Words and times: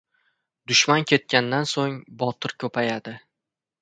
•Dushman 0.71 1.05
ketgandan 1.11 1.69
so‘ng 1.73 2.01
botir 2.23 2.57
ko‘payadi. 2.65 3.15